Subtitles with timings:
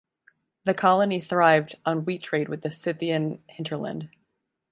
[0.65, 4.09] The colony thrived on wheat trade with the Scythian hinterland.